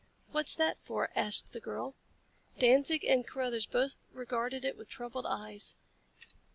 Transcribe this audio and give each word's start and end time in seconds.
"What's 0.31 0.55
that 0.55 0.79
for?" 0.81 1.11
asked 1.15 1.51
the 1.53 1.59
girl. 1.59 1.93
Danzig 2.57 3.03
and 3.05 3.23
Carruthers 3.23 3.67
both 3.67 3.97
regarded 4.11 4.65
it 4.65 4.75
with 4.75 4.89
troubled 4.89 5.27
eyes. 5.27 5.75